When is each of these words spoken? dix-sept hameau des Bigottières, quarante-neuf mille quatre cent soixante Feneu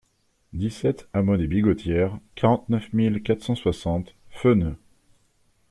dix-sept 0.53 1.07
hameau 1.13 1.37
des 1.37 1.45
Bigottières, 1.45 2.17
quarante-neuf 2.33 2.91
mille 2.91 3.21
quatre 3.21 3.43
cent 3.43 3.53
soixante 3.53 4.15
Feneu 4.31 4.75